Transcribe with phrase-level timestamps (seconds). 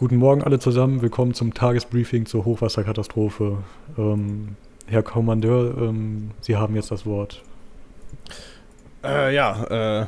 [0.00, 3.58] Guten Morgen alle zusammen, willkommen zum Tagesbriefing zur Hochwasserkatastrophe.
[3.98, 7.42] Ähm, Herr Kommandeur, ähm, Sie haben jetzt das Wort.
[9.04, 10.06] Äh, ja, äh,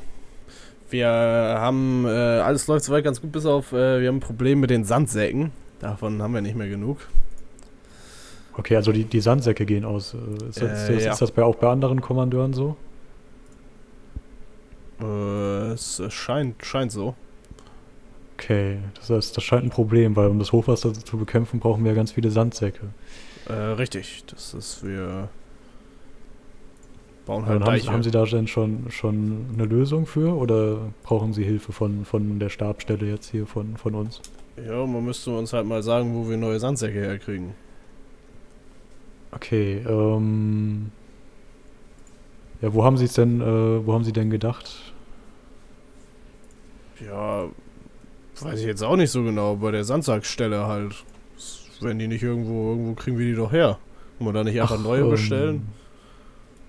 [0.89, 4.61] wir haben, äh, alles läuft soweit ganz gut, bis auf, äh, wir haben ein Problem
[4.61, 5.53] mit den Sandsäcken.
[5.79, 6.97] Davon haben wir nicht mehr genug.
[8.57, 10.15] Okay, also die, die Sandsäcke gehen aus.
[10.15, 11.13] Äh, Ist das, Äh, ist, ja.
[11.13, 12.79] ist das bei, auch bei anderen Kommandeuren so?
[15.03, 17.15] Äh, es scheint, scheint so.
[18.43, 21.95] Okay, das heißt, das scheint ein Problem, weil um das Hochwasser zu bekämpfen, brauchen wir
[21.95, 22.89] ganz viele Sandsäcke.
[23.49, 25.29] Äh, richtig, das ist, wir
[27.25, 31.45] bauen halt haben, haben Sie da denn schon, schon eine Lösung für oder brauchen Sie
[31.45, 34.21] Hilfe von, von der Stabstelle jetzt hier von, von uns?
[34.57, 37.55] ja, man müsste uns halt mal sagen, wo wir neue Sandsäcke herkriegen.
[39.31, 40.91] Okay, ähm.
[42.61, 44.93] Ja, wo haben Sie es denn, äh, wo haben Sie denn gedacht?
[47.05, 47.49] Ja,
[48.45, 51.05] weiß ich jetzt auch nicht so genau, bei der Sandsackstelle halt.
[51.81, 53.79] Wenn die nicht irgendwo, irgendwo kriegen wir die doch her.
[54.19, 55.69] Wollen wir da nicht einfach neue ähm, bestellen?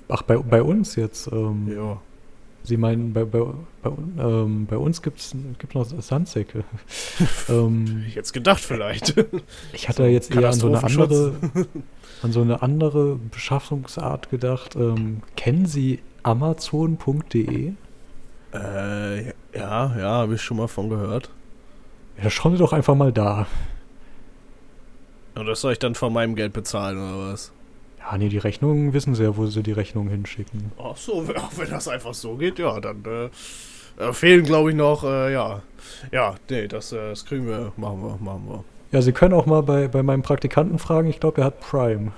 [0.10, 1.28] Ach, bei, bei uns jetzt.
[1.32, 2.02] Ähm, Ja.
[2.66, 3.44] Sie meinen, bei, bei,
[3.82, 6.64] bei, ähm, bei uns gibt's gibt noch Sandsäcke.
[7.50, 9.16] ähm, Ich jetzt gedacht vielleicht.
[9.74, 11.34] ich hatte jetzt eher an so eine andere,
[12.22, 14.78] an so eine andere Beschaffungsart gedacht.
[14.78, 17.74] Ähm, kennen Sie Amazon.de?
[18.54, 21.30] äh, ja, ja, habe ich schon mal von gehört.
[22.22, 23.48] Ja, schauen Sie doch einfach mal da.
[25.36, 27.52] Und das soll ich dann von meinem Geld bezahlen oder was?
[28.00, 30.72] Ja, nee, die Rechnungen wissen Sie ja, wo Sie die Rechnungen hinschicken.
[30.78, 34.76] Ach so, auch wenn das einfach so geht, ja, dann äh, äh, fehlen glaube ich
[34.76, 35.62] noch, äh, ja.
[36.12, 38.64] Ja, nee, das, äh, das kriegen wir, machen wir, machen wir.
[38.92, 41.08] Ja, Sie können auch mal bei, bei meinem Praktikanten fragen.
[41.10, 42.12] Ich glaube, er hat Prime.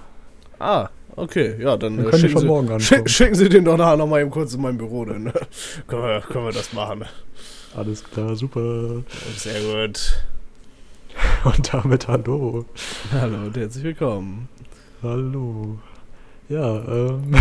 [0.59, 3.77] Ah, okay, ja, dann, Dann äh, können schicken, schon Sie, morgen schicken Sie den doch
[3.77, 5.31] nachher noch mal eben kurz in mein Büro, dann
[5.87, 7.05] können, wir, können wir das machen.
[7.75, 9.03] Alles klar, super.
[9.35, 10.23] Sehr gut.
[11.43, 12.63] Und damit hallo.
[13.11, 14.47] Hallo und herzlich willkommen.
[15.03, 15.77] Hallo.
[16.47, 17.35] Ja, ähm.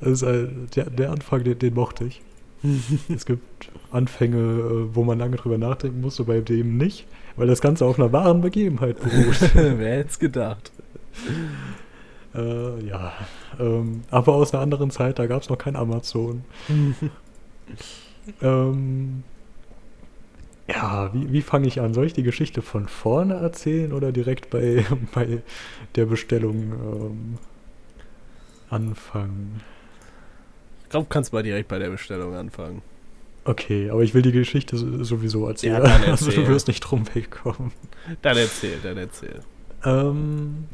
[0.00, 2.22] ein, der, der Anfang, den, den mochte ich.
[3.14, 7.60] es gibt Anfänge, äh, wo man lange drüber nachdenken muss, bei dem nicht, weil das
[7.60, 9.54] Ganze auf einer wahren Begebenheit beruht.
[9.54, 10.72] Wer hätte es gedacht?
[12.34, 13.12] äh, ja,
[13.60, 16.42] ähm, aber aus einer anderen Zeit, da gab es noch kein Amazon.
[18.42, 19.22] ähm,
[20.68, 21.94] ja, wie, wie fange ich an?
[21.94, 24.84] Soll ich die Geschichte von vorne erzählen oder direkt bei,
[25.14, 25.42] bei
[25.94, 27.38] der Bestellung ähm,
[28.70, 29.60] anfangen?
[30.84, 32.82] Ich glaube, kannst mal direkt bei der Bestellung anfangen.
[33.44, 35.82] Okay, aber ich will die Geschichte so- sowieso erzählen.
[35.82, 36.48] dann also du erzähl.
[36.48, 37.72] wirst nicht drum wegkommen.
[38.22, 39.40] Dann erzähl, dann erzähl.
[39.84, 40.64] Ähm,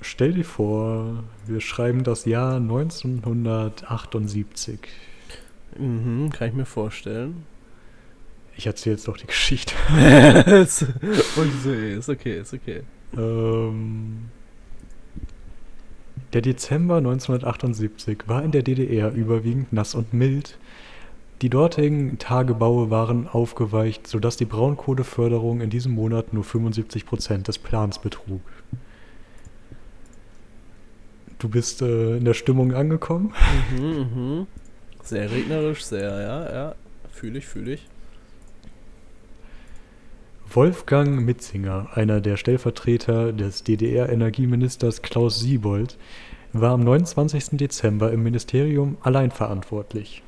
[0.00, 4.78] stell dir vor, wir schreiben das Jahr 1978.
[5.78, 7.44] Mhm, kann ich mir vorstellen.
[8.56, 9.74] Ich erzähle jetzt doch die Geschichte.
[11.36, 12.82] Und so ist okay, ist okay.
[13.16, 14.30] Ähm,
[16.32, 20.58] der Dezember 1978 war in der DDR überwiegend nass und mild.
[21.40, 28.00] Die dortigen Tagebaue waren aufgeweicht, sodass die Braunkohleförderung in diesem Monat nur 75% des Plans
[28.00, 28.40] betrug.
[31.38, 33.32] Du bist äh, in der Stimmung angekommen?
[33.78, 34.46] Mhm, mhm.
[35.08, 36.74] Sehr regnerisch, sehr, ja, ja.
[37.10, 37.86] Fühle ich, fühle ich.
[40.52, 45.96] Wolfgang Mitzinger, einer der Stellvertreter des DDR-Energieministers Klaus Siebold,
[46.52, 47.56] war am 29.
[47.56, 50.22] Dezember im Ministerium allein verantwortlich.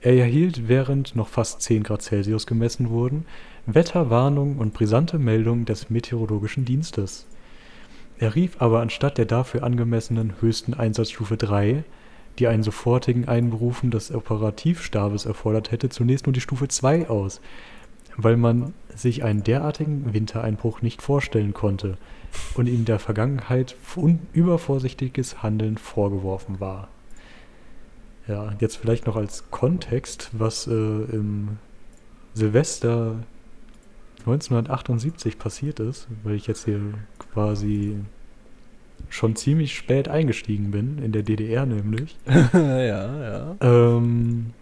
[0.00, 3.26] Er erhielt, während noch fast 10 Grad Celsius gemessen wurden,
[3.66, 7.26] Wetterwarnung und brisante Meldungen des Meteorologischen Dienstes.
[8.16, 11.84] Er rief aber anstatt der dafür angemessenen höchsten Einsatzstufe 3,
[12.38, 17.40] die einen sofortigen Einberufen des Operativstabes erfordert hätte, zunächst nur die Stufe 2 aus,
[18.16, 21.96] weil man sich einen derartigen Wintereinbruch nicht vorstellen konnte
[22.54, 23.76] und in der Vergangenheit
[24.32, 26.88] übervorsichtiges Handeln vorgeworfen war.
[28.28, 31.58] Ja, jetzt vielleicht noch als Kontext, was äh, im
[32.34, 33.16] Silvester
[34.20, 36.80] 1978 passiert ist, weil ich jetzt hier
[37.18, 37.96] quasi
[39.08, 42.16] schon ziemlich spät eingestiegen bin, in der DDR nämlich.
[42.52, 43.56] ja, ja.
[43.60, 44.52] Ähm,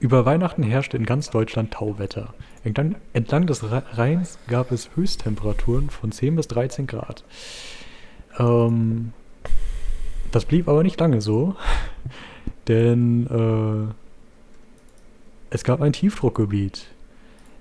[0.00, 2.34] über Weihnachten herrschte in ganz Deutschland Tauwetter.
[2.64, 7.24] Entlang, entlang des Rhe- Rheins gab es Höchsttemperaturen von 10 bis 13 Grad.
[8.38, 9.12] Ähm,
[10.32, 11.56] das blieb aber nicht lange so,
[12.68, 13.94] denn äh,
[15.50, 16.86] es gab ein Tiefdruckgebiet.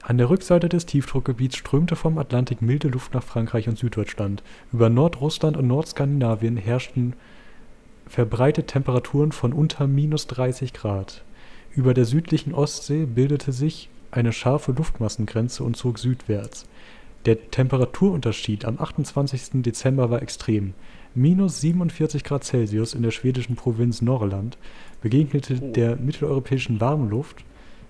[0.07, 4.43] An der Rückseite des Tiefdruckgebiets strömte vom Atlantik milde Luft nach Frankreich und Süddeutschland.
[4.71, 7.13] Über Nordrussland und Nordskandinavien herrschten
[8.05, 11.23] verbreitet Temperaturen von unter minus 30 Grad.
[11.73, 16.67] Über der südlichen Ostsee bildete sich eine scharfe Luftmassengrenze und zog südwärts.
[17.25, 19.63] Der Temperaturunterschied am 28.
[19.63, 20.75] Dezember war extrem.
[21.15, 24.59] Minus 47 Grad Celsius in der schwedischen Provinz Norrland
[25.01, 25.71] begegnete Oh.
[25.71, 27.43] der mitteleuropäischen Warmluft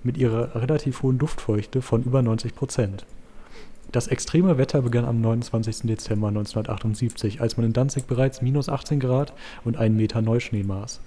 [0.05, 3.05] mit ihrer relativ hohen Luftfeuchte von über 90 Prozent.
[3.91, 5.83] Das extreme Wetter begann am 29.
[5.83, 10.99] Dezember 1978, als man in Danzig bereits minus 18 Grad und einen Meter Neuschnee maß.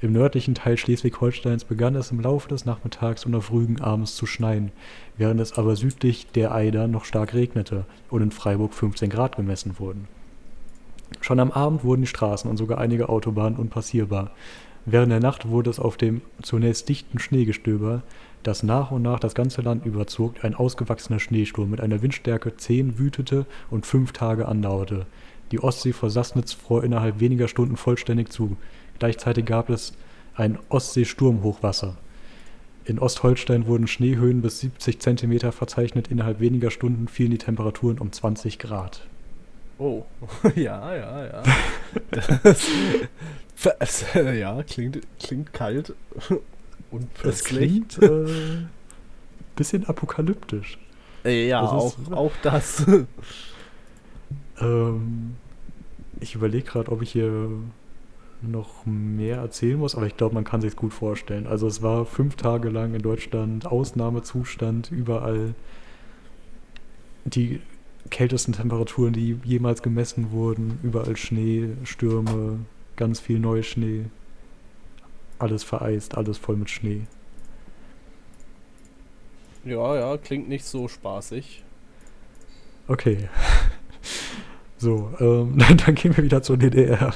[0.00, 4.26] Im nördlichen Teil Schleswig-Holsteins begann es im Laufe des Nachmittags und auf Rügen abends zu
[4.26, 4.70] schneien,
[5.16, 9.78] während es aber südlich der Eider noch stark regnete und in Freiburg 15 Grad gemessen
[9.78, 10.08] wurden.
[11.20, 14.30] Schon am Abend wurden die Straßen und sogar einige Autobahnen unpassierbar.
[14.86, 18.02] Während der Nacht wurde es auf dem zunächst dichten Schneegestöber,
[18.44, 22.98] das nach und nach das ganze Land überzog, ein ausgewachsener Schneesturm mit einer Windstärke 10
[22.98, 25.06] wütete und fünf Tage andauerte.
[25.50, 28.56] Die Ostsee vor Sassnitz fror innerhalb weniger Stunden vollständig zu.
[28.98, 29.94] Gleichzeitig gab es
[30.34, 31.96] ein Ostsee-Sturmhochwasser.
[32.84, 36.08] In Ostholstein wurden Schneehöhen bis 70 Zentimeter verzeichnet.
[36.08, 39.06] Innerhalb weniger Stunden fielen die Temperaturen um 20 Grad.
[39.78, 40.04] Oh,
[40.54, 41.42] ja, ja, ja.
[43.62, 45.94] Das, ja, klingt, klingt kalt
[46.94, 48.26] und Das klingt äh,
[49.56, 50.78] bisschen apokalyptisch.
[51.24, 52.86] Äh, ja, das auch, ist- auch das.
[54.60, 55.34] Ähm,
[56.20, 57.48] ich überlege gerade, ob ich hier
[58.40, 61.46] noch mehr erzählen muss, aber ich glaube, man kann sich gut vorstellen.
[61.46, 65.54] Also es war fünf Tage lang in Deutschland Ausnahmezustand, überall
[67.24, 67.60] die
[68.10, 72.58] kältesten Temperaturen, die jemals gemessen wurden, überall Schnee, Stürme,
[72.96, 74.04] ganz viel Neuschnee,
[75.44, 77.02] alles vereist, alles voll mit Schnee.
[79.64, 81.62] Ja, ja, klingt nicht so spaßig.
[82.88, 83.28] Okay.
[84.76, 85.56] So, ähm,
[85.86, 87.14] dann gehen wir wieder zur DDR.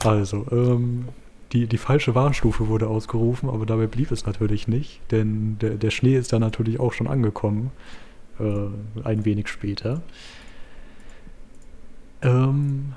[0.00, 1.08] Also, ähm,
[1.52, 5.90] die, die falsche Warnstufe wurde ausgerufen, aber dabei blieb es natürlich nicht, denn der, der
[5.90, 7.70] Schnee ist dann natürlich auch schon angekommen,
[8.40, 10.02] äh, ein wenig später.
[12.22, 12.94] Ähm,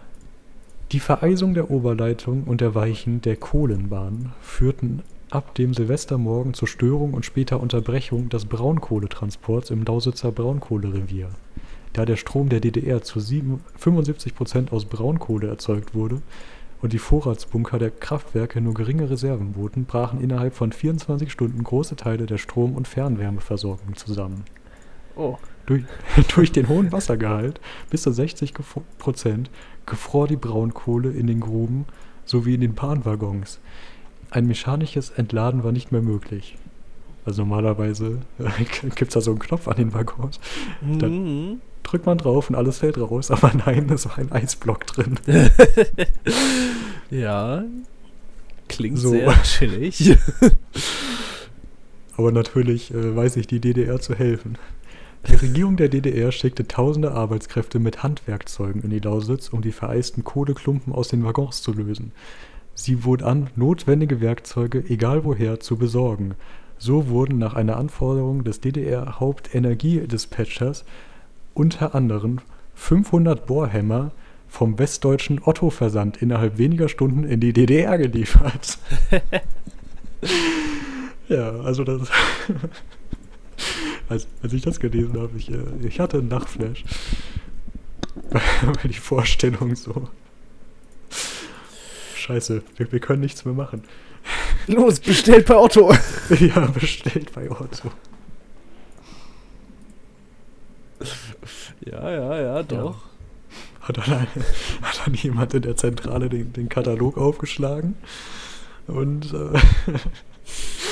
[0.94, 7.14] die Vereisung der Oberleitung und der Weichen der Kohlenbahn führten ab dem Silvestermorgen zur Störung
[7.14, 11.28] und später Unterbrechung des Braunkohletransports im Lausitzer Braunkohlerevier.
[11.92, 16.22] Da der Strom der DDR zu sieben- 75% aus Braunkohle erzeugt wurde
[16.82, 21.98] und die Vorratsbunker der Kraftwerke nur geringe Reserven boten, brachen innerhalb von 24 Stunden große
[21.98, 24.46] Teile der Strom- und Fernwärmeversorgung zusammen.
[25.18, 25.38] Oh,
[25.68, 25.84] Durch,
[26.36, 27.62] durch den hohen Wassergehalt
[27.92, 29.50] bis zu 60 gefo- Prozent
[29.86, 31.86] gefror die Braunkohle in den Gruben
[32.26, 33.60] sowie in den Bahnwaggons.
[34.32, 36.58] Ein mechanisches Entladen war nicht mehr möglich.
[37.26, 38.64] Also normalerweise äh,
[38.96, 40.40] gibt es da so einen Knopf an den Waggons.
[40.82, 41.62] Dann- Mhm.
[41.84, 45.18] Drückt man drauf und alles fällt raus, aber nein, es war ein Eisblock drin.
[47.10, 47.64] Ja,
[48.68, 49.12] klingt So.
[49.12, 50.18] sehr chillig.
[52.18, 54.58] Aber natürlich äh, weiß sich die DDR zu helfen.
[55.30, 60.24] Die Regierung der DDR schickte tausende Arbeitskräfte mit Handwerkzeugen in die Lausitz, um die vereisten
[60.24, 62.14] Kohleklumpen aus den Waggons zu lösen.
[62.74, 66.36] Sie bot an, notwendige Werkzeuge, egal woher, zu besorgen.
[66.78, 70.86] So wurden nach einer Anforderung des DDR-Hauptenergiedispatchers
[71.54, 72.40] unter anderem
[72.76, 74.12] 500 Bohrhämmer
[74.48, 78.78] vom westdeutschen Otto-Versand innerhalb weniger Stunden in die DDR geliefert.
[81.28, 82.10] ja, also das.
[84.10, 86.84] als, als ich das gelesen habe, ich, äh, ich hatte einen Nachtflash.
[88.32, 90.10] Weil die Vorstellung so.
[92.16, 93.84] Scheiße, wir, wir können nichts mehr machen.
[94.68, 95.94] Los, bestellt bei Otto.
[96.40, 97.92] ja, bestellt bei Otto.
[101.86, 102.98] Ja, ja, ja, doch.
[103.82, 104.28] Hat dann,
[104.82, 107.96] hat dann jemand in der Zentrale den, den Katalog aufgeschlagen
[108.88, 109.60] und äh,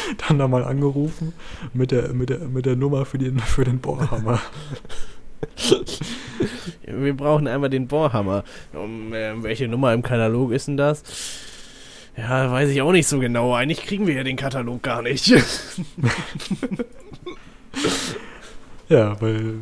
[0.28, 1.34] dann da mal angerufen
[1.74, 4.42] mit der, mit der, mit der Nummer für den, für den Bohrhammer.
[6.86, 8.44] Wir brauchen einmal den Bohrhammer.
[8.74, 11.04] Um, äh, welche Nummer im Katalog ist denn das?
[12.18, 13.54] Ja, weiß ich auch nicht so genau.
[13.54, 15.34] Eigentlich kriegen wir ja den Katalog gar nicht.
[18.90, 19.60] Ja, weil.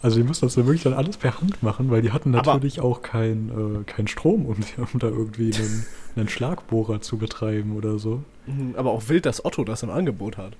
[0.00, 2.54] Also die mussten das dann wirklich dann alles per Hand machen, weil die hatten Aber-
[2.54, 4.56] natürlich auch keinen äh, keinen Strom, um,
[4.92, 5.86] um da irgendwie einen,
[6.16, 8.22] einen Schlagbohrer zu betreiben oder so.
[8.46, 10.52] Mhm, Aber auch wild, dass Otto das im Angebot hat.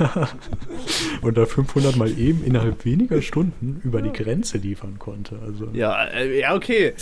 [0.00, 0.28] Ja.
[1.22, 5.38] Und da 500 mal eben innerhalb weniger Stunden über die Grenze liefern konnte.
[5.46, 6.92] Also Ja, äh, ja, okay.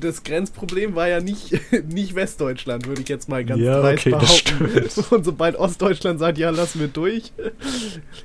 [0.00, 4.10] Das Grenzproblem war ja nicht, nicht Westdeutschland, würde ich jetzt mal ganz Ja, dreist okay,
[4.20, 5.04] das behaupten.
[5.14, 7.32] Und sobald Ostdeutschland sagt, ja, lass mir durch,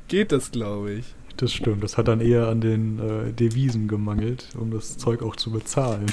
[0.10, 1.06] geht das, glaube ich.
[1.42, 1.84] Das stimmt.
[1.84, 6.06] Das hat dann eher an den äh, Devisen gemangelt, um das Zeug auch zu bezahlen.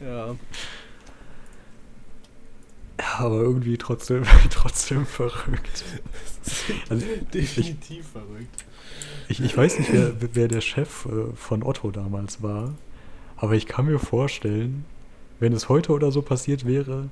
[0.00, 0.34] Ja.
[2.98, 5.84] Ja, aber irgendwie trotzdem, trotzdem verrückt.
[6.88, 8.64] Also, Definitiv ich, verrückt.
[9.28, 12.74] Ich, ich weiß nicht, wer, wer der Chef äh, von Otto damals war,
[13.36, 14.84] aber ich kann mir vorstellen,
[15.40, 17.08] wenn es heute oder so passiert wäre,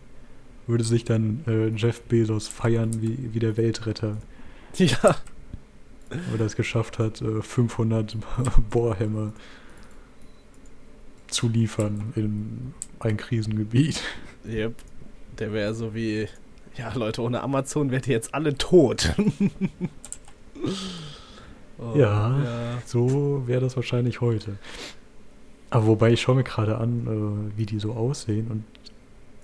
[0.66, 4.18] würde sich dann äh, Jeff Bezos feiern wie, wie der Weltretter.
[4.76, 5.16] Ja.
[6.30, 8.16] Weil er es geschafft hat, äh, 500
[8.70, 9.32] Bohrhämmer
[11.28, 14.02] zu liefern in ein Krisengebiet.
[14.46, 14.74] Yep.
[15.38, 16.28] Der wäre so wie,
[16.76, 19.14] ja Leute, ohne Amazon wärt ihr jetzt alle tot.
[21.78, 24.58] oh, ja, ja, so wäre das wahrscheinlich heute.
[25.70, 28.64] Aber wobei ich schaue mir gerade an, äh, wie die so aussehen und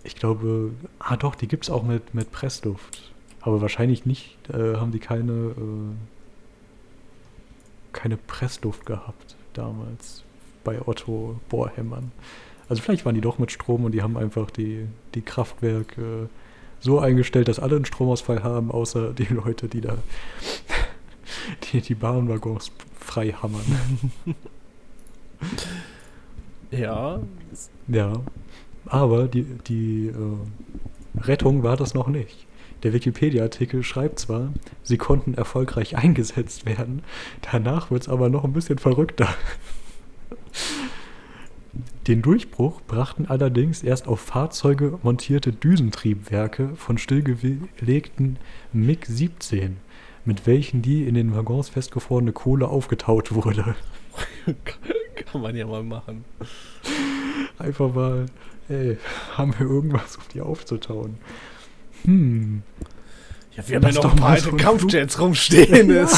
[0.04, 3.12] ich glaube, ah doch, die gibt es auch mit, mit Pressluft.
[3.40, 5.94] Aber wahrscheinlich nicht, äh, haben die keine, äh,
[7.92, 10.22] keine Pressluft gehabt damals
[10.64, 12.12] bei Otto Bohrhämmern.
[12.68, 16.28] Also vielleicht waren die doch mit Strom und die haben einfach die, die Kraftwerke
[16.80, 19.96] so eingestellt, dass alle einen Stromausfall haben, außer die Leute, die da
[21.72, 24.12] die, die Bahnwaggons frei hammern.
[26.70, 27.20] Ja.
[27.86, 28.20] Ja.
[28.86, 32.47] Aber die, die äh, Rettung war das noch nicht.
[32.82, 37.02] Der Wikipedia-Artikel schreibt zwar, sie konnten erfolgreich eingesetzt werden,
[37.50, 39.28] danach wird es aber noch ein bisschen verrückter.
[42.06, 48.38] Den Durchbruch brachten allerdings erst auf Fahrzeuge montierte Düsentriebwerke von stillgelegten
[48.72, 49.72] MiG-17,
[50.24, 53.74] mit welchen die in den Waggons festgefrorene Kohle aufgetaut wurde.
[55.16, 56.24] Kann man ja mal machen.
[57.58, 58.26] Einfach mal,
[58.68, 58.96] ey,
[59.36, 61.18] haben wir irgendwas, um die aufzutauen?
[62.04, 62.62] Hm.
[63.56, 65.90] Ja, wir haben ja noch ein paar alte Kampfjets rumstehen.
[65.94, 66.08] ja.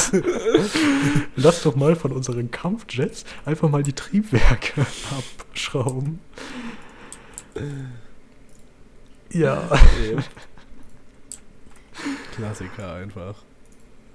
[1.36, 4.86] Lass doch mal von unseren Kampfjets einfach mal die Triebwerke
[5.48, 6.18] abschrauben.
[9.32, 9.68] Ja.
[12.34, 13.36] Klassiker einfach.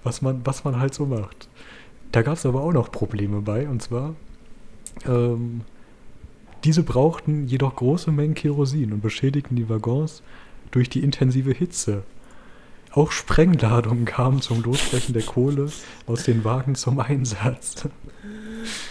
[0.03, 1.49] Was man, was man halt so macht.
[2.11, 4.15] Da gab es aber auch noch Probleme bei, und zwar,
[5.07, 5.61] ähm,
[6.63, 10.23] diese brauchten jedoch große Mengen Kerosin und beschädigten die Waggons
[10.71, 12.03] durch die intensive Hitze.
[12.91, 15.69] Auch Sprengladungen kamen zum Losbrechen der Kohle
[16.07, 17.89] aus den Wagen zum Einsatz.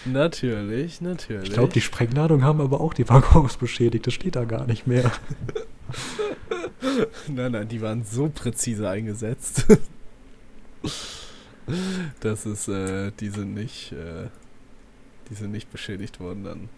[0.04, 1.48] Natürlich, natürlich.
[1.48, 4.06] Ich glaube, die Sprengladungen haben aber auch die Waggons beschädigt.
[4.06, 5.10] Das steht da gar nicht mehr.
[7.28, 9.66] nein, nein, die waren so präzise eingesetzt.
[12.20, 14.28] Das ist, äh, die sind nicht, äh,
[15.30, 16.68] die sind nicht beschädigt worden dann.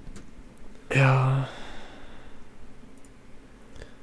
[0.94, 1.48] Ja.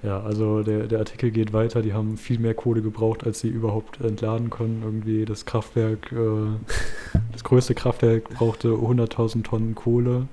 [0.03, 3.47] Ja, also der, der Artikel geht weiter, die haben viel mehr Kohle gebraucht, als sie
[3.47, 4.81] überhaupt entladen können.
[4.83, 10.27] Irgendwie das Kraftwerk, äh, das größte Kraftwerk brauchte 100.000 Tonnen Kohle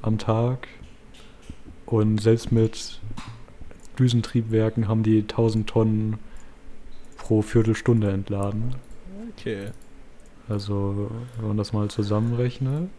[0.00, 0.68] am Tag.
[1.86, 3.00] Und selbst mit
[3.98, 6.18] Düsentriebwerken haben die 1000 Tonnen
[7.16, 8.76] pro Viertelstunde entladen.
[9.32, 9.70] Okay.
[10.48, 12.90] Also, wenn man das mal zusammenrechnet.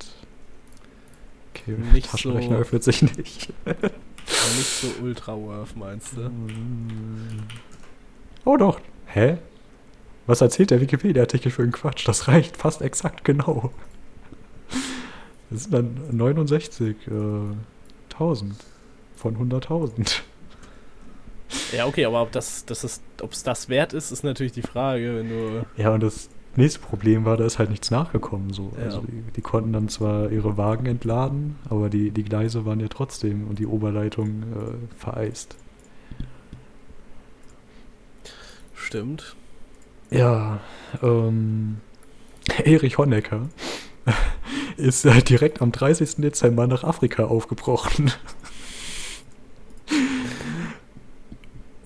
[1.54, 3.54] Okay, nicht Taschenrechner so, öffnet sich nicht.
[4.58, 6.30] nicht so ultra worth, meinst du?
[8.46, 8.80] Oh doch.
[9.08, 9.38] Hä?
[10.28, 12.08] Was erzählt der Wikipedia-Artikel für einen Quatsch?
[12.08, 13.72] Das reicht fast exakt genau.
[15.50, 18.54] Das sind dann 69.000 äh,
[19.16, 20.22] von 100.000.
[21.72, 24.64] Ja, okay, aber ob das, das ist, ob es das wert ist, ist natürlich die
[24.64, 25.66] Frage, wenn du.
[25.78, 28.54] Ja, und das nächste Problem war, da ist halt nichts nachgekommen.
[28.54, 28.72] So.
[28.78, 28.86] Ja.
[28.86, 32.88] Also die, die, konnten dann zwar ihre Wagen entladen, aber die, die Gleise waren ja
[32.88, 35.56] trotzdem und die Oberleitung äh, vereist.
[38.74, 39.36] Stimmt.
[40.12, 40.60] Ja,
[41.02, 41.78] ähm,
[42.64, 43.50] Erich Honecker
[44.78, 46.18] ist äh, direkt am 30.
[46.18, 48.12] Dezember nach Afrika aufgebrochen.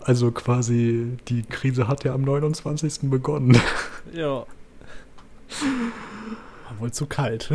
[0.02, 3.12] Also quasi, die Krise hat ja am 29.
[3.12, 3.62] begonnen.
[4.12, 4.48] Ja.
[6.68, 7.52] War wohl zu kalt.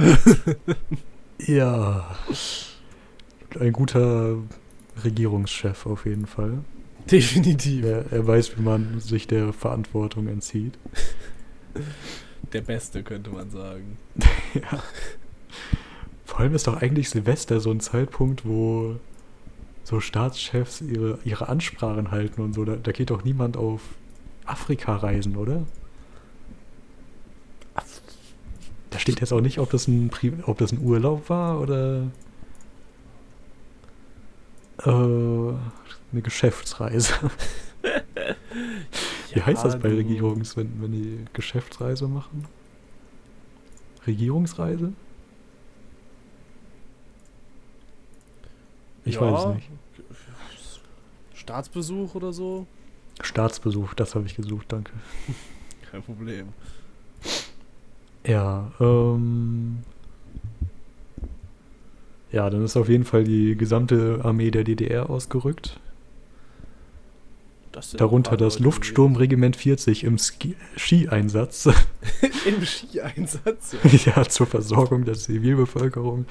[1.38, 2.16] ja.
[3.58, 4.36] Ein guter
[5.04, 6.58] Regierungschef auf jeden Fall.
[7.10, 7.84] Definitiv.
[7.84, 10.78] Er, er weiß, wie man sich der Verantwortung entzieht.
[12.52, 13.98] Der Beste, könnte man sagen.
[14.54, 14.82] ja.
[16.24, 18.96] Vor allem ist doch eigentlich Silvester so ein Zeitpunkt, wo
[19.84, 22.64] so Staatschefs ihre, ihre Ansprachen halten und so.
[22.64, 23.82] Da, da geht doch niemand auf
[24.46, 25.66] Afrika reisen, oder?
[28.94, 30.08] Da steht jetzt auch nicht, ob das ein,
[30.46, 32.12] ob das ein Urlaub war oder
[34.84, 37.12] äh, eine Geschäftsreise.
[39.32, 42.46] Wie ja, heißt das bei Regierungs, wenn, wenn die Geschäftsreise machen?
[44.06, 44.92] Regierungsreise?
[49.04, 49.70] Ich ja, weiß nicht.
[51.34, 52.68] Staatsbesuch oder so?
[53.20, 54.92] Staatsbesuch, das habe ich gesucht, danke.
[55.90, 56.52] Kein Problem.
[58.26, 59.78] Ja, ähm.
[62.32, 65.78] Ja, dann ist auf jeden Fall die gesamte Armee der DDR ausgerückt.
[67.70, 71.66] Das Darunter das Luftsturmregiment 40 im Ski Skieinsatz.
[72.46, 73.76] Im Skieinsatz.
[74.06, 76.26] ja, zur Versorgung der Zivilbevölkerung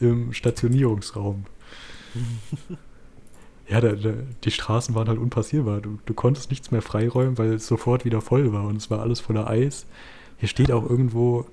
[0.00, 1.44] im Stationierungsraum.
[3.68, 4.12] ja, da, da,
[4.42, 5.80] die Straßen waren halt unpassierbar.
[5.80, 9.00] Du, du konntest nichts mehr freiräumen, weil es sofort wieder voll war und es war
[9.00, 9.86] alles voller Eis.
[10.38, 11.46] Hier steht auch irgendwo,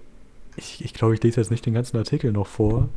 [0.56, 2.90] ich, ich glaube, ich lese jetzt nicht den ganzen Artikel noch vor,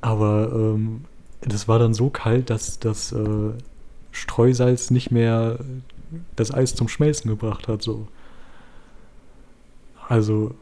[0.00, 1.04] aber ähm,
[1.40, 3.52] das war dann so kalt, dass das äh,
[4.12, 5.58] Streusalz nicht mehr
[6.36, 7.82] das Eis zum Schmelzen gebracht hat.
[7.82, 8.08] So.
[10.08, 10.54] Also,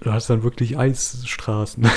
[0.00, 1.86] du hast dann wirklich Eisstraßen.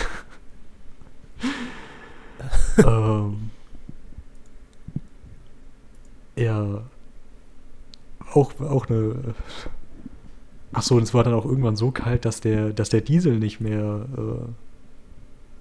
[2.77, 3.51] ähm,
[6.35, 6.83] ja.
[8.33, 9.35] Auch, auch eine.
[10.73, 13.59] Achso, und es war dann auch irgendwann so kalt, dass der, dass der Diesel nicht
[13.61, 14.45] mehr äh,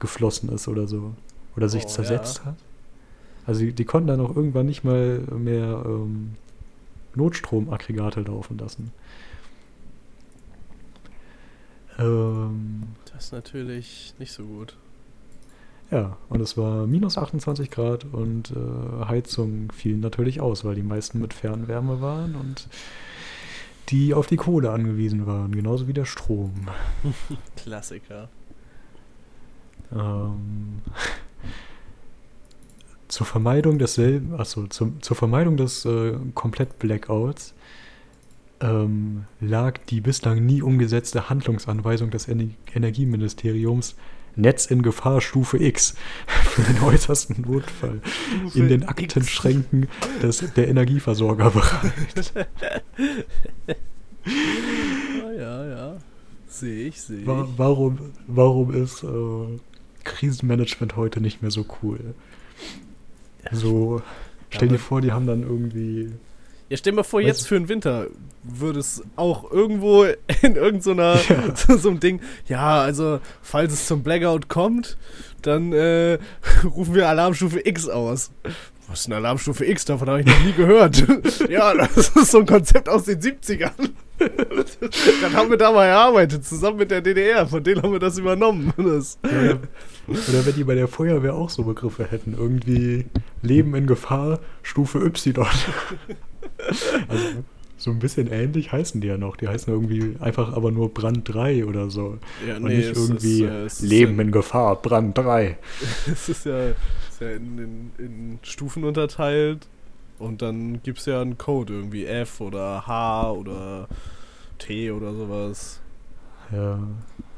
[0.01, 1.15] geflossen ist oder so.
[1.57, 2.47] Oder sich Oh, zersetzt ja.
[2.47, 2.57] hat.
[3.47, 6.33] Also die, die konnten dann auch irgendwann nicht mal mehr ähm,
[7.15, 8.93] Notstromaggregate laufen lassen.
[11.99, 12.83] Ähm,
[13.13, 14.77] Das ist natürlich nicht so gut.
[15.91, 20.83] ja, und es war minus 28 Grad und äh, Heizung fielen natürlich aus, weil die
[20.83, 22.69] meisten mit Fernwärme waren und
[23.88, 26.69] die auf die Kohle angewiesen waren, genauso wie der Strom.
[27.57, 28.28] Klassiker.
[29.93, 30.81] Ähm,
[33.09, 37.55] zur Vermeidung desselben, zum, zur Vermeidung des äh, Komplett-Blackouts
[38.61, 43.97] ähm, lag die bislang nie umgesetzte Handlungsanweisung des Ener Energieministeriums
[44.37, 45.95] Netz in Gefahr Stufe X
[46.26, 48.00] für den äußersten Notfall
[48.55, 49.88] in den Aktenschränken
[50.23, 52.33] des, der Energieversorger bereit.
[54.28, 55.97] Ah, ja, ja.
[56.49, 57.59] Sehe ich, sehe Wa- ich.
[57.59, 59.59] Warum, warum ist äh,
[60.05, 62.01] Krisenmanagement heute nicht mehr so cool?
[63.53, 64.03] So,
[64.51, 66.11] stell dir vor, die haben dann irgendwie.
[66.68, 68.09] Ja, stell dir mal vor, Weißt jetzt für den Winter
[68.42, 70.05] würde es auch irgendwo
[70.42, 71.57] in irgendeiner so, Ja.
[71.57, 74.96] so, so einem Ding, ja, also falls es zum Blackout kommt,
[75.42, 76.18] dann äh,
[76.64, 78.31] rufen wir Alarmstufe X aus.
[78.88, 79.85] Was ist eine Alarmstufe X?
[79.85, 81.05] Davon habe ich noch nie gehört.
[81.48, 83.72] ja, das ist so ein Konzept aus den 70ern.
[84.18, 87.48] dann haben wir da mal erarbeitet, zusammen mit der DDR.
[87.48, 88.72] Von denen haben wir das übernommen.
[88.76, 89.59] Das, Oder,
[90.09, 92.35] oder wenn die bei der Feuerwehr auch so Begriffe hätten.
[92.38, 93.07] Irgendwie
[93.42, 95.44] Leben in Gefahr, Stufe Y.
[97.09, 97.24] also,
[97.79, 99.37] so ein bisschen ähnlich heißen die ja noch.
[99.37, 102.18] Die heißen irgendwie einfach aber nur Brand 3 oder so.
[102.46, 105.59] ja, Und nicht irgendwie ist, äh, ist Leben ja, in Gefahr, Brand 3.
[106.11, 109.68] Es ist ja, ist ja in, in, in Stufen unterteilt
[110.18, 113.88] und dann gibt es ja einen Code irgendwie F oder H oder
[114.59, 115.81] T oder sowas.
[116.50, 116.79] Ja.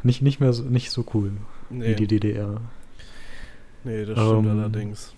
[0.04, 1.32] Nicht, nicht mehr so, nicht so cool
[1.70, 2.60] Nee, wie die DDR.
[3.84, 5.14] nee das stimmt Ähm, allerdings.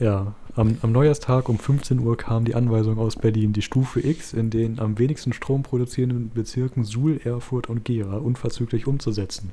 [0.00, 4.32] Ja, am, am Neujahrstag um 15 Uhr kam die Anweisung aus Berlin, die Stufe X
[4.32, 9.52] in den am wenigsten Strom produzierenden Bezirken Suhl, Erfurt und Gera unverzüglich umzusetzen.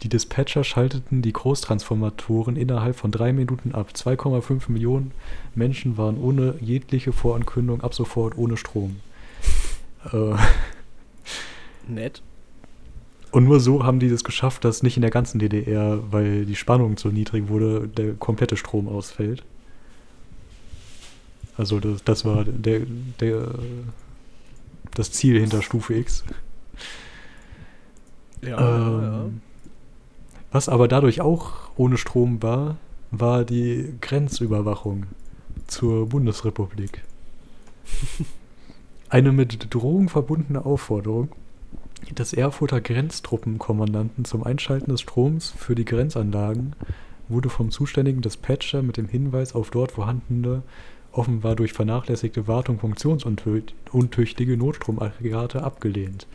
[0.00, 3.90] Die Dispatcher schalteten die Großtransformatoren innerhalb von drei Minuten ab.
[3.94, 5.12] 2,5 Millionen
[5.54, 8.96] Menschen waren ohne jegliche Vorankündigung ab sofort ohne Strom.
[10.12, 10.34] Äh,
[11.86, 12.22] Nett.
[13.30, 16.56] und nur so haben die es geschafft, dass nicht in der ganzen DDR, weil die
[16.56, 19.44] Spannung zu niedrig wurde, der komplette Strom ausfällt.
[21.56, 22.80] Also das, das war der,
[23.20, 23.48] der,
[24.94, 26.24] das Ziel hinter Stufe X.
[28.42, 29.24] Ja, ja.
[29.24, 29.40] Ähm,
[30.50, 32.76] Was aber dadurch auch ohne Strom war,
[33.10, 35.06] war die Grenzüberwachung
[35.66, 37.02] zur Bundesrepublik.
[39.08, 41.28] Eine mit Drohung verbundene Aufforderung
[42.10, 46.74] des Erfurter Grenztruppenkommandanten zum Einschalten des Stroms für die Grenzanlagen
[47.28, 50.62] wurde vom zuständigen Dispatcher mit dem Hinweis auf dort vorhandene,
[51.16, 56.26] offenbar durch vernachlässigte Wartung funktionsuntüchtige Notstromaggregate abgelehnt.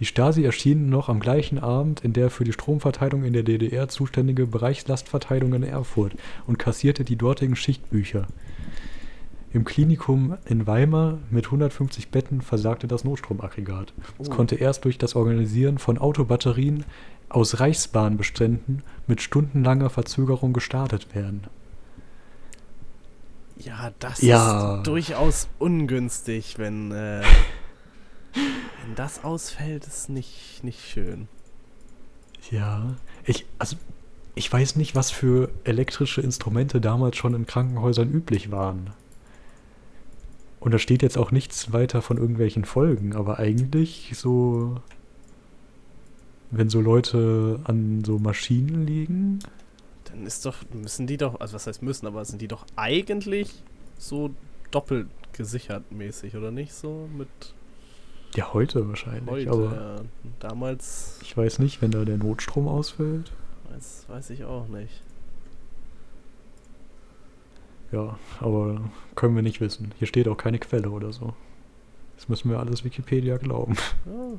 [0.00, 3.88] Die Stasi erschien noch am gleichen Abend in der für die Stromverteilung in der DDR
[3.88, 6.14] zuständige Bereichslastverteilung in Erfurt
[6.46, 8.26] und kassierte die dortigen Schichtbücher.
[9.52, 13.92] Im Klinikum in Weimar mit 150 Betten versagte das Notstromaggregat.
[14.18, 14.32] Es Oh.
[14.32, 16.84] konnte erst durch das Organisieren von Autobatterien
[17.28, 21.42] aus Reichsbahnbeständen mit stundenlanger Verzögerung gestartet werden.
[23.56, 24.76] Ja, das Ja.
[24.76, 27.22] ist durchaus ungünstig, wenn, äh,
[28.34, 31.28] wenn das ausfällt, ist nicht, nicht schön.
[32.50, 33.76] Ja, ich, also,
[34.34, 38.90] ich weiß nicht, was für elektrische Instrumente damals schon in Krankenhäusern üblich waren.
[40.60, 44.76] Und da steht jetzt auch nichts weiter von irgendwelchen Folgen, aber eigentlich so,
[46.50, 49.38] wenn so Leute an so Maschinen liegen,
[50.14, 53.50] Dann ist doch, müssen die doch, also was heißt müssen, aber sind die doch eigentlich
[53.98, 54.30] so
[54.70, 56.72] doppelt gesichert mäßig, oder nicht?
[56.72, 57.28] So mit
[58.36, 59.50] ja heute wahrscheinlich, heute.
[59.50, 60.00] aber ja.
[60.38, 63.32] Damals ich weiß nicht, wenn da der Notstrom ausfällt.
[63.70, 65.02] weiß, weiß ich auch nicht.
[67.90, 68.80] Ja, aber
[69.16, 69.92] können wir nicht wissen.
[69.98, 71.34] Hier steht auch keine Quelle oder so.
[72.16, 73.76] Das müssen wir alles Wikipedia glauben.
[74.06, 74.38] Ja,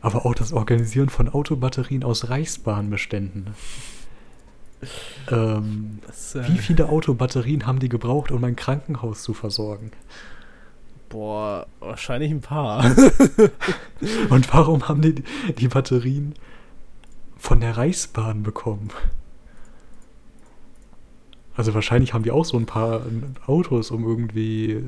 [0.00, 3.54] Aber auch das Organisieren von Autobatterien aus Reichsbahnbeständen.
[5.30, 9.90] Ähm, das, äh, wie viele Autobatterien haben die gebraucht, um ein Krankenhaus zu versorgen?
[11.08, 12.84] Boah, wahrscheinlich ein paar.
[14.30, 15.24] Und warum haben die
[15.58, 16.34] die Batterien
[17.36, 18.90] von der Reichsbahn bekommen?
[21.56, 23.02] Also wahrscheinlich haben die auch so ein paar
[23.46, 24.82] Autos, um irgendwie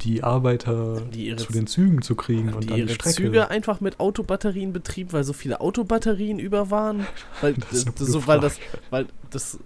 [0.00, 3.16] die Arbeiter Die ihre zu den Zügen zu kriegen und die dann die ihre Strecke.
[3.16, 7.06] Züge einfach mit Autobatterien betrieben, weil so viele Autobatterien über waren?
[7.40, 8.58] Weil Das das, so, weil das,
[8.90, 9.58] weil das,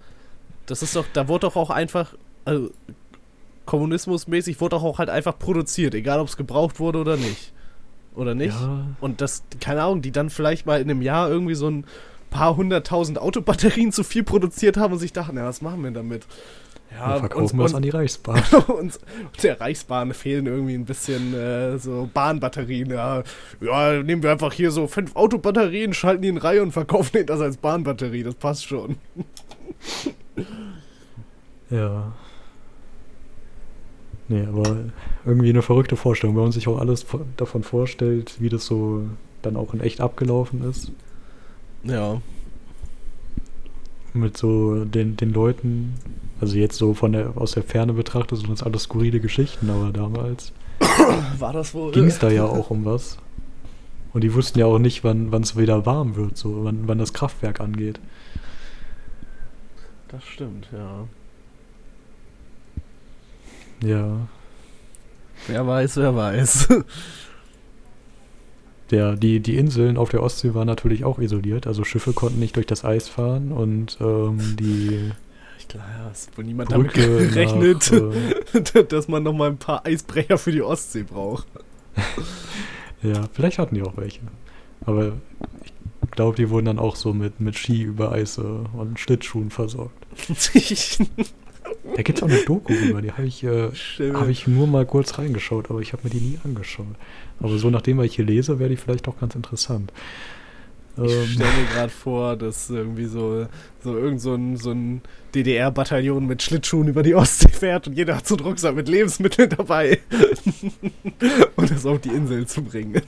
[0.65, 2.13] das ist doch, da wurde doch auch einfach,
[2.45, 2.69] also
[3.65, 7.53] kommunismusmäßig wurde doch auch halt einfach produziert, egal ob es gebraucht wurde oder nicht.
[8.15, 8.59] Oder nicht?
[8.59, 11.85] Ja, Und das, keine Ahnung, die dann vielleicht mal in einem Jahr irgendwie so ein
[12.29, 16.25] paar hunderttausend Autobatterien zu viel produziert haben und sich dachten, ja, was machen wir damit?
[16.91, 18.41] Ja, wir verkaufen wir es an die Reichsbahn.
[18.67, 18.99] uns
[19.43, 22.89] der Reichsbahn fehlen irgendwie ein bisschen äh, so Bahnbatterien.
[22.89, 23.23] Ja.
[23.61, 27.27] ja, nehmen wir einfach hier so fünf Autobatterien, schalten die in Reihe und verkaufen denen
[27.27, 28.23] das als Bahnbatterie.
[28.23, 28.97] Das passt schon.
[31.69, 32.13] Ja.
[34.27, 34.77] Nee, aber
[35.25, 39.03] irgendwie eine verrückte Vorstellung, wenn man sich auch alles vo- davon vorstellt, wie das so
[39.41, 40.91] dann auch in echt abgelaufen ist.
[41.83, 42.21] Ja.
[44.13, 45.93] Mit so den, den Leuten,
[46.41, 49.91] also jetzt so von der, aus der Ferne betrachtet, sind das alles skurrile Geschichten, aber
[49.91, 50.53] damals
[51.39, 51.91] War das wohl?
[51.91, 53.17] ging es da ja auch um was.
[54.13, 57.13] Und die wussten ja auch nicht, wann es wieder warm wird, so wann, wann das
[57.13, 57.99] Kraftwerk angeht.
[60.07, 61.07] Das stimmt, ja.
[63.87, 64.27] Ja.
[65.47, 66.69] Wer weiß, wer weiß.
[68.91, 72.55] Der, die, die Inseln auf der Ostsee waren natürlich auch isoliert, also Schiffe konnten nicht
[72.55, 75.11] durch das Eis fahren und ähm, die
[75.75, 80.37] Ja, ist wohl niemand damit Brücke gerechnet, nach, äh, dass man nochmal ein paar Eisbrecher
[80.37, 81.47] für die Ostsee braucht.
[83.03, 84.21] ja, vielleicht hatten die auch welche.
[84.85, 85.13] Aber
[85.63, 89.49] ich glaube, die wurden dann auch so mit, mit Ski über Eis äh, und Schlittschuhen
[89.49, 90.07] versorgt.
[91.95, 93.69] Da gibt es auch eine Doku über, die habe ich, äh,
[94.13, 96.95] hab ich nur mal kurz reingeschaut, aber ich habe mir die nie angeschaut.
[97.39, 99.91] Aber so nachdem, was ich hier lese, wäre die vielleicht doch ganz interessant.
[101.03, 103.47] Ich Ähm, stelle mir gerade vor, dass irgendwie so,
[103.83, 105.01] so irgend so ein, so ein
[105.35, 109.49] DDR-Bataillon mit Schlittschuhen über die Ostsee fährt und jeder hat so einen Rucksack mit Lebensmitteln
[109.49, 109.99] dabei.
[111.55, 113.01] und das auf die Insel zu bringen.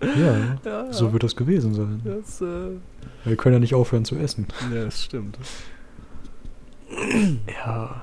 [0.00, 2.00] ja, Ja, so wird das gewesen sein.
[2.04, 2.70] das, äh,
[3.24, 4.46] Wir können ja nicht aufhören zu essen.
[4.74, 5.38] ja, das stimmt.
[7.64, 8.02] Ja.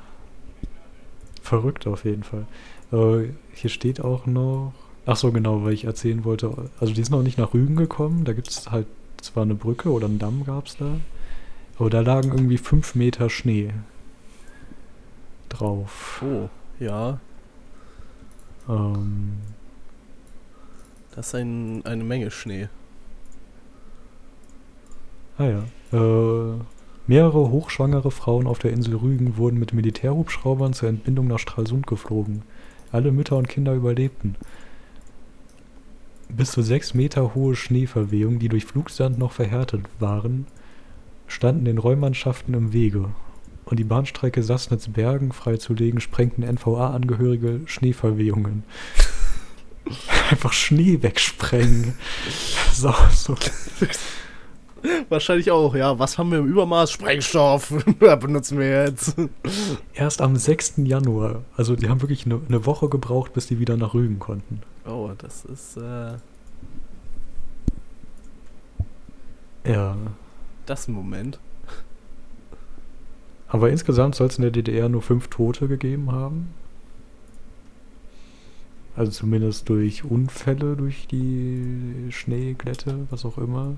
[1.42, 2.46] Verrückt auf jeden Fall.
[2.92, 4.74] Äh, hier steht auch noch.
[5.06, 6.52] Ach so, genau, weil ich erzählen wollte.
[6.80, 8.26] Also, die sind noch nicht nach Rügen gekommen.
[8.26, 8.88] Da gibt es halt
[9.22, 11.00] zwar eine Brücke oder einen Damm gab es da.
[11.80, 13.74] Aber da lagen irgendwie fünf Meter Schnee
[15.50, 16.24] drauf.
[16.26, 16.50] Oh,
[16.80, 17.20] ja,
[18.70, 19.34] Ähm,
[21.12, 22.70] das ist ein, eine Menge Schnee.
[25.38, 25.64] ah ja.
[25.94, 26.60] Äh,
[27.08, 32.44] mehrere hochschwangere Frauen auf der Insel Rügen wurden mit Militärhubschraubern zur Entbindung nach Stralsund geflogen.
[32.92, 34.36] Alle Mütter und Kinder überlebten.
[36.30, 40.46] Bis zu sechs Meter hohe Schneeverwehungen, die durch Flugsand noch verhärtet waren,
[41.28, 43.10] standen den Räummannschaften im Wege.
[43.66, 48.63] Und die Bahnstrecke Sassnitz-Bergen freizulegen, sprengten NVA-Angehörige Schneeverwehungen.
[50.30, 51.94] Einfach Schnee wegsprengen.
[52.72, 53.36] So, so.
[55.10, 55.98] Wahrscheinlich auch, ja.
[56.00, 56.92] Was haben wir im Übermaß?
[56.92, 57.74] Sprengstoff.
[58.00, 59.16] benutzen wir jetzt.
[59.94, 60.74] Erst am 6.
[60.78, 61.44] Januar.
[61.56, 64.62] Also die haben wirklich eine, eine Woche gebraucht, bis die wieder nach Rügen konnten.
[64.88, 66.13] Oh, das ist, äh,
[69.66, 69.98] Ja.
[70.66, 71.40] das ist ein Moment.
[73.48, 76.54] Aber insgesamt soll es in der DDR nur fünf Tote gegeben haben.
[78.96, 83.76] Also zumindest durch Unfälle, durch die Schneeglätte, was auch immer.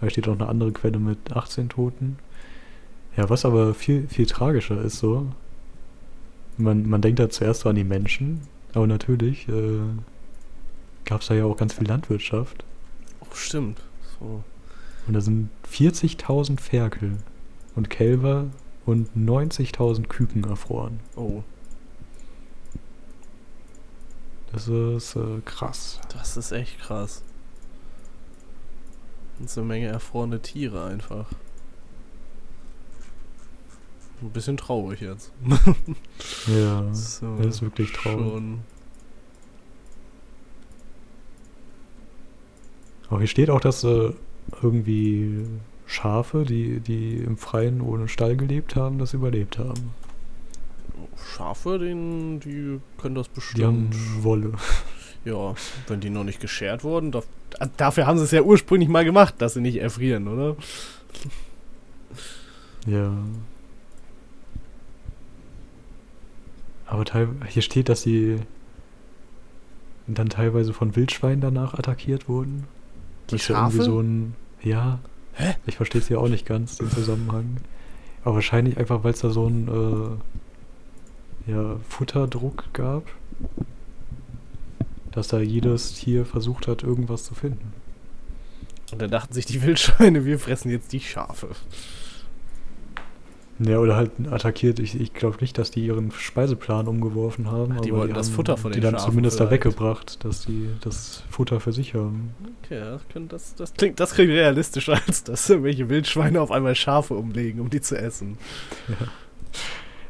[0.00, 2.18] Da steht auch eine andere Quelle mit 18 Toten.
[3.16, 5.26] Ja, was aber viel, viel tragischer ist so.
[6.56, 8.42] Man, man denkt da zuerst so an die Menschen,
[8.74, 9.80] aber natürlich äh,
[11.04, 12.64] gab es da ja auch ganz viel Landwirtschaft.
[13.20, 13.80] Oh, stimmt.
[14.18, 14.42] So.
[15.06, 17.16] Und da sind 40.000 Ferkel
[17.74, 18.46] und Kälber
[18.86, 21.00] und 90.000 Küken erfroren.
[21.16, 21.42] Oh,
[24.52, 26.00] Das ist äh, krass.
[26.12, 27.22] das ist echt krass.
[29.38, 31.26] Und so eine Menge erfrorene Tiere einfach.
[34.20, 35.32] Ein bisschen traurig jetzt.
[36.48, 38.18] Ja, So, das ist wirklich traurig.
[38.18, 38.60] Schon.
[43.08, 44.12] Aber hier steht auch, dass äh,
[44.62, 45.46] irgendwie
[45.86, 49.94] Schafe, die, die im Freien ohne Stall gelebt haben, das überlebt haben.
[51.16, 54.24] Schafe, den, die können das Die haben bestimmt.
[54.24, 54.52] Wolle.
[55.24, 55.54] Ja,
[55.88, 57.22] wenn die noch nicht geschert wurden, da,
[57.76, 60.56] dafür haben sie es ja ursprünglich mal gemacht, dass sie nicht erfrieren, oder?
[62.86, 63.12] Ja.
[66.86, 67.04] Aber
[67.46, 68.38] hier steht, dass sie
[70.06, 72.64] dann teilweise von Wildschweinen danach attackiert wurden.
[73.28, 73.90] Die Das ist ja irgendwie Schafe?
[73.90, 74.34] so ein.
[74.62, 75.00] Ja.
[75.34, 75.54] Hä?
[75.66, 77.58] Ich verstehe es ja auch nicht ganz, den Zusammenhang.
[78.24, 80.18] Aber wahrscheinlich einfach, weil es da so ein
[81.46, 83.04] äh, ja, Futterdruck gab.
[85.18, 87.72] Dass da jedes Tier versucht hat, irgendwas zu finden.
[88.92, 91.48] Und dann dachten sich die Wildschweine, wir fressen jetzt die Schafe.
[93.58, 94.78] Ja, oder halt attackiert.
[94.78, 97.74] Ich, ich glaube nicht, dass die ihren Speiseplan umgeworfen haben.
[97.76, 99.64] Ach, die wollten das haben Futter von Die den dann Schafen zumindest da vielleicht.
[99.64, 102.32] weggebracht, dass die das Futter für sich haben.
[102.62, 107.14] Okay, das, das, das, klingt, das klingt realistischer, als dass irgendwelche Wildschweine auf einmal Schafe
[107.14, 108.38] umlegen, um die zu essen.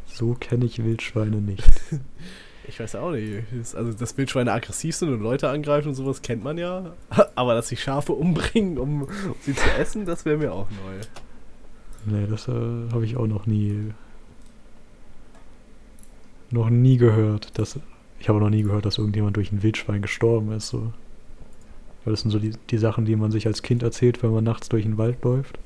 [0.04, 1.64] So kenne ich Wildschweine nicht.
[2.68, 3.44] Ich weiß auch nicht.
[3.74, 6.92] Also, dass Wildschweine aggressiv sind und Leute angreifen und sowas kennt man ja.
[7.34, 9.08] Aber dass sie Schafe umbringen, um, um
[9.40, 11.00] sie zu essen, das wäre mir auch neu.
[12.04, 13.92] Nee, das äh, habe ich auch noch nie.
[16.50, 17.58] Noch nie gehört.
[17.58, 17.78] Dass,
[18.20, 20.68] ich habe noch nie gehört, dass irgendjemand durch ein Wildschwein gestorben ist.
[20.68, 20.92] So.
[22.04, 24.44] Weil das sind so die, die Sachen, die man sich als Kind erzählt, wenn man
[24.44, 25.58] nachts durch den Wald läuft.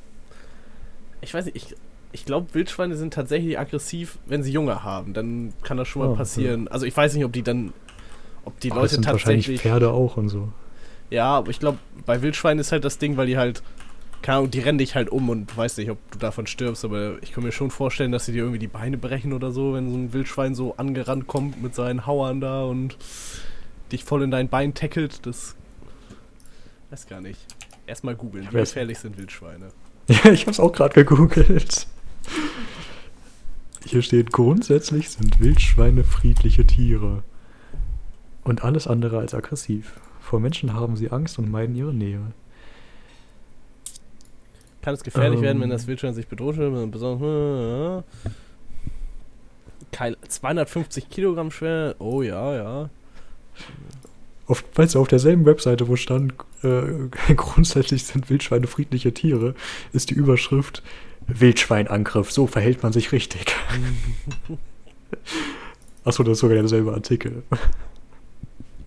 [1.20, 1.74] Ich weiß nicht, ich,
[2.12, 5.14] ich glaube, Wildschweine sind tatsächlich aggressiv, wenn sie Junge haben.
[5.14, 6.68] Dann kann das schon mal Ah, passieren.
[6.68, 7.72] Also, ich weiß nicht, ob die dann.
[8.44, 9.60] Ob die das Leute sind wahrscheinlich tatsächlich.
[9.62, 10.48] Pferde auch und so.
[11.10, 13.62] Ja, aber ich glaube, bei Wildschweinen ist halt das Ding, weil die halt,
[14.22, 16.84] keine Ahnung, die rennen dich halt um und du weißt nicht, ob du davon stirbst,
[16.84, 19.74] aber ich kann mir schon vorstellen, dass sie dir irgendwie die Beine brechen oder so,
[19.74, 22.96] wenn so ein Wildschwein so angerannt kommt mit seinen Hauern da und
[23.92, 25.24] dich voll in dein Bein tackelt.
[25.26, 25.54] Das.
[26.90, 27.40] Weiß gar nicht.
[27.86, 29.68] Erstmal googeln, wie gefährlich sind Wildschweine.
[30.08, 31.86] Ja, ich habe es auch gerade gegoogelt.
[33.84, 37.22] Hier steht, grundsätzlich sind Wildschweine friedliche Tiere.
[38.44, 40.00] Und alles andere als aggressiv.
[40.20, 42.32] Vor Menschen haben sie Angst und meiden ihre Nähe.
[44.82, 45.44] Kann es gefährlich Ähm.
[45.44, 48.04] werden, wenn das Wildschwein sich bedroht wird?
[49.92, 51.94] Keil 250 Kilogramm schwer.
[51.98, 52.90] Oh ja, ja.
[54.46, 59.54] Auf, weißt du, auf derselben Webseite, wo stand, äh, grundsätzlich sind Wildschweine friedliche Tiere,
[59.92, 60.82] ist die Überschrift
[61.26, 63.46] Wildschweinangriff, so verhält man sich richtig.
[66.04, 67.42] Achso, das ist sogar derselbe Artikel.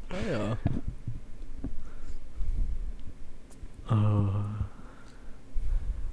[0.10, 0.58] Ah ja.
[3.88, 4.46] Ah.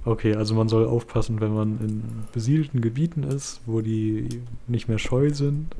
[0.05, 4.99] Okay, also man soll aufpassen, wenn man in besiedelten Gebieten ist, wo die nicht mehr
[4.99, 5.75] scheu sind.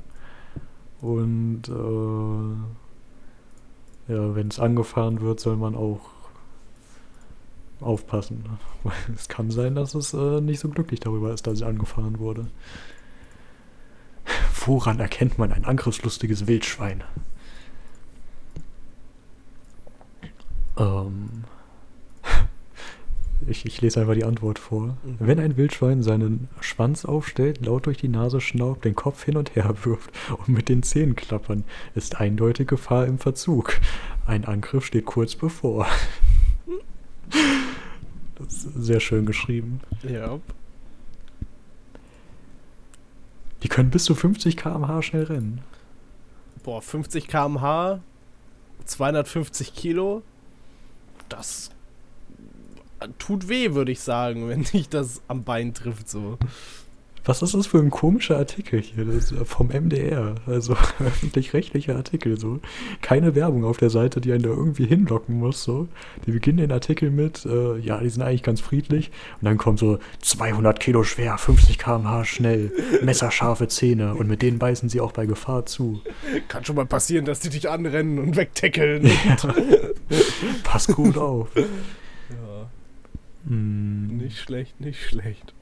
[1.01, 2.53] Und äh,
[4.13, 5.99] ja, wenn es angefahren wird, soll man auch
[7.83, 8.45] aufpassen.
[8.83, 12.19] Weil Es kann sein, dass es äh, nicht so glücklich darüber ist, dass es angefahren
[12.19, 12.47] wurde.
[14.65, 17.03] Woran erkennt man ein angriffslustiges Wildschwein?
[20.77, 21.43] Ähm,
[23.47, 24.97] ich, ich lese einfach die Antwort vor.
[25.03, 25.17] Mhm.
[25.19, 29.55] Wenn ein Wildschwein seinen Schwanz aufstellt, laut durch die Nase schnaubt, den Kopf hin und
[29.55, 31.63] her wirft und mit den Zähnen klappern,
[31.95, 33.79] ist eindeutig Gefahr im Verzug.
[34.25, 35.87] Ein Angriff steht kurz bevor.
[38.35, 39.79] Das ist sehr schön geschrieben.
[40.03, 40.39] Ja.
[43.63, 45.61] Die können bis zu 50 km/h schnell rennen.
[46.63, 48.01] Boah, 50 km/h,
[48.85, 50.21] 250 Kilo,
[51.29, 51.71] das
[53.17, 56.37] tut weh, würde ich sagen, wenn dich das am Bein trifft so.
[57.25, 59.05] Was ist das für ein komischer Artikel hier?
[59.05, 62.59] Das ist vom MDR, also öffentlich-rechtlicher Artikel so.
[63.01, 65.87] Keine Werbung auf der Seite, die einen da irgendwie hinlocken muss so.
[66.25, 69.09] Die beginnen den Artikel mit, äh, ja, die sind eigentlich ganz friedlich
[69.39, 72.71] und dann kommt so 200 Kilo schwer, 50 km/h schnell,
[73.03, 76.01] messerscharfe Zähne und mit denen beißen sie auch bei Gefahr zu.
[76.49, 79.09] Kann schon mal passieren, dass die dich anrennen und wegtackeln.
[80.63, 81.49] Pass gut auf.
[81.55, 82.69] ja,
[83.47, 85.53] Hm, nicht schlecht, nicht schlecht.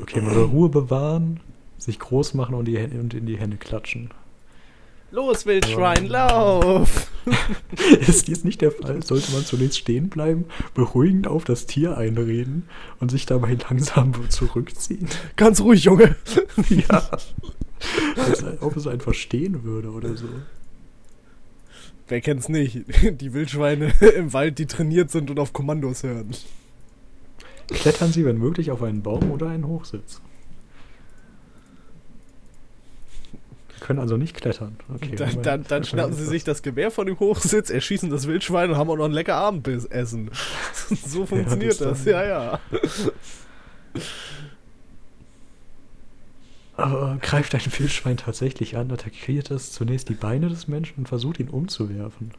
[0.00, 1.40] Okay, man soll Ruhe bewahren,
[1.78, 4.10] sich groß machen und, die, Hände- und in die Hände klatschen.
[5.12, 7.10] Los, Wildschwein, lauf!
[8.00, 12.68] Ist dies nicht der Fall, sollte man zunächst stehen bleiben, beruhigend auf das Tier einreden
[13.00, 15.08] und sich dabei langsam zurückziehen.
[15.36, 16.16] Ganz ruhig, Junge.
[16.68, 17.08] Ja.
[18.16, 20.28] Als ob es einen verstehen würde oder so.
[22.08, 22.84] Wer kennt's nicht?
[23.20, 26.30] Die Wildschweine im Wald, die trainiert sind und auf Kommandos hören.
[27.72, 30.20] Klettern Sie, wenn möglich, auf einen Baum oder einen Hochsitz.
[33.74, 34.76] Sie können also nicht klettern.
[34.94, 38.70] Okay, Dann, dann, dann schnappen sie sich das Gewehr von dem Hochsitz, erschießen das Wildschwein
[38.70, 40.30] und haben auch noch ein lecker Abendessen.
[41.06, 41.88] so funktioniert bis dann.
[41.90, 42.60] das, ja, ja.
[46.76, 51.38] Aber greift ein Wildschwein tatsächlich an, attackiert es zunächst die Beine des Menschen und versucht
[51.38, 52.32] ihn umzuwerfen.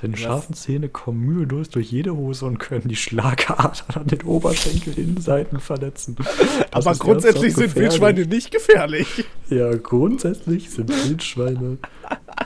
[0.00, 0.20] Seine Was?
[0.20, 6.14] scharfen Zähne kommen mühelos durch jede Hose und können die Schlagadern an den Oberschenkelinnenseiten verletzen.
[6.70, 7.74] Das Aber grundsätzlich sind.
[7.74, 9.24] Wildschweine nicht gefährlich.
[9.50, 11.78] Ja, grundsätzlich sind Wildschweine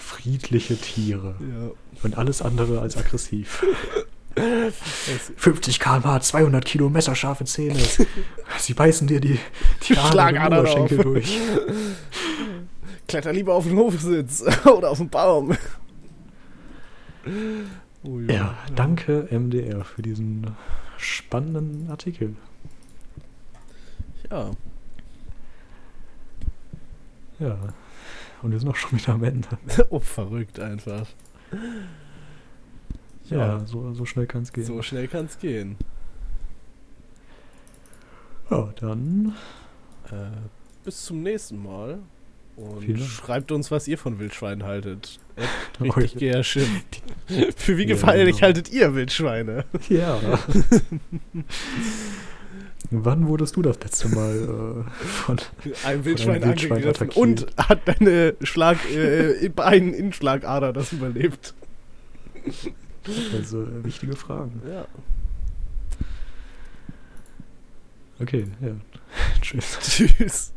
[0.00, 1.70] friedliche Tiere Ja.
[2.04, 3.66] und alles andere als aggressiv.
[4.34, 7.78] Es- 50 km/h, 200 Kilo messerscharfe Zähne.
[8.58, 9.38] Sie beißen dir die,
[9.86, 11.04] die im Schlagadern Oberschenkel auf.
[11.04, 11.38] durch.
[13.08, 15.54] Kletter lieber auf den Hochsitz oder auf den Baum.
[18.04, 20.46] Oh, Ja, danke MDR für diesen
[20.96, 22.36] spannenden Artikel.
[24.30, 24.50] Ja.
[27.38, 27.58] Ja.
[28.42, 29.48] Und wir sind auch schon wieder am Ende.
[29.90, 31.06] Oh, verrückt einfach.
[33.28, 34.64] Ja, so, so schnell kann es gehen.
[34.64, 35.76] So schnell kann's gehen.
[38.50, 39.34] Ja, dann
[40.10, 40.30] Äh,
[40.84, 42.00] bis zum nächsten Mal.
[42.56, 45.18] Und Vielen schreibt uns, was ihr von Wildschweinen haltet.
[45.80, 46.32] Oh, Richtig ja.
[46.34, 46.68] Gerschiff.
[47.56, 48.42] Für wie Ja, gefährlich genau.
[48.42, 49.64] haltet ihr Wildschweine?
[49.88, 50.20] Ja.
[52.90, 55.38] Wann wurdest du das letzte Mal äh, von.
[55.84, 57.16] Ein Wildschwein Wildschwein angegriffen attackiert.
[57.16, 61.54] und hat deine Schlag, äh, Bein Innenschlagader das überlebt.
[63.34, 64.60] Also, äh, wichtige Fragen.
[64.70, 64.86] Ja.
[68.20, 68.76] Okay, ja.
[69.40, 69.78] Tschüss.
[69.80, 70.52] Tschüss.